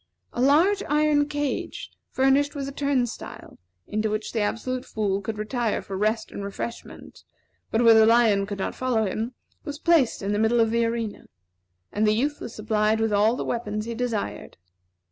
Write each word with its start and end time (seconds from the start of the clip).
A 0.33 0.41
large 0.41 0.81
iron 0.89 1.29
cage, 1.29 1.91
furnished 2.09 2.55
with 2.55 2.67
a 2.67 2.71
turnstile, 2.71 3.59
into 3.85 4.09
which 4.09 4.31
the 4.31 4.39
Absolute 4.39 4.83
Fool 4.83 5.21
could 5.21 5.37
retire 5.37 5.79
for 5.83 5.95
rest 5.95 6.31
and 6.31 6.43
refreshment, 6.43 7.23
but 7.69 7.83
where 7.83 7.93
the 7.93 8.07
lion 8.07 8.47
could 8.47 8.57
not 8.57 8.73
follow 8.73 9.05
him, 9.05 9.35
was 9.63 9.77
placed 9.77 10.23
in 10.23 10.33
the 10.33 10.39
middle 10.39 10.59
of 10.59 10.71
the 10.71 10.83
arena, 10.85 11.25
and 11.91 12.07
the 12.07 12.15
youth 12.15 12.39
was 12.41 12.55
supplied 12.55 12.99
with 12.99 13.13
all 13.13 13.35
the 13.35 13.45
weapons 13.45 13.85
he 13.85 13.93
desired. 13.93 14.57